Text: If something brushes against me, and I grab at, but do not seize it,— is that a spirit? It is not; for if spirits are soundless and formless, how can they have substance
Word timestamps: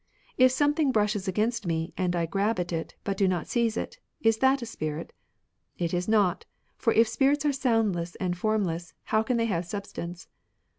If 0.35 0.51
something 0.51 0.91
brushes 0.91 1.27
against 1.27 1.67
me, 1.67 1.93
and 1.95 2.15
I 2.15 2.25
grab 2.25 2.59
at, 2.59 2.95
but 3.03 3.17
do 3.17 3.27
not 3.27 3.45
seize 3.45 3.77
it,— 3.77 3.99
is 4.29 4.37
that 4.39 4.63
a 4.63 4.65
spirit? 4.65 5.13
It 5.77 5.93
is 5.93 6.07
not; 6.07 6.43
for 6.75 6.91
if 6.93 7.07
spirits 7.07 7.45
are 7.45 7.53
soundless 7.53 8.15
and 8.15 8.35
formless, 8.35 8.95
how 9.03 9.21
can 9.21 9.37
they 9.37 9.45
have 9.45 9.63
substance 9.67 10.27